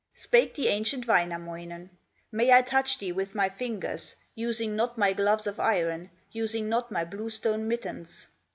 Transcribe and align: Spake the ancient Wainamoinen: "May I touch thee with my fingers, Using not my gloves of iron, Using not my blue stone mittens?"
Spake 0.15 0.55
the 0.55 0.67
ancient 0.69 1.05
Wainamoinen: 1.07 1.91
"May 2.31 2.51
I 2.51 2.63
touch 2.63 2.97
thee 2.97 3.11
with 3.11 3.35
my 3.35 3.49
fingers, 3.49 4.15
Using 4.33 4.75
not 4.75 4.97
my 4.97 5.13
gloves 5.13 5.45
of 5.45 5.59
iron, 5.59 6.09
Using 6.31 6.67
not 6.67 6.89
my 6.91 7.05
blue 7.05 7.29
stone 7.29 7.67
mittens?" 7.67 8.27